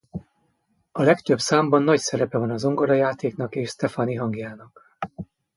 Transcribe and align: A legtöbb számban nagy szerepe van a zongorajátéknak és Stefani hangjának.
A 0.91 1.01
legtöbb 1.01 1.39
számban 1.39 1.83
nagy 1.83 1.99
szerepe 1.99 2.37
van 2.37 2.49
a 2.49 2.57
zongorajátéknak 2.57 3.55
és 3.55 3.69
Stefani 3.69 4.15
hangjának. 4.15 4.95